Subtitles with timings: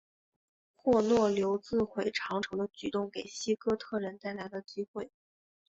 [0.73, 5.11] 霍诺留自毁长城的举动给西哥特人带来了机会。